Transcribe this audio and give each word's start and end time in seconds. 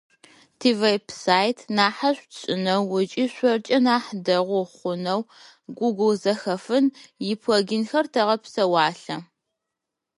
Тивеб-сайт 0.59 1.57
нахьышӏу 1.75 2.25
тшӏынэу 2.31 2.83
ыкӏи 2.99 3.25
шъоркӏэ 3.33 3.77
ар 3.79 3.83
нахь 3.85 4.11
дэгъу 4.25 4.65
хъунэу 4.73 5.21
Гоогыл 5.77 6.13
Зэхэфын 6.21 6.85
иплагинхэр 7.31 8.05
тэгъэпсэуалъэ. 8.13 9.17